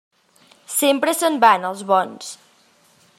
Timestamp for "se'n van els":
1.19-1.85